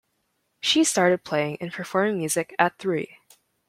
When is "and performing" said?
1.61-2.17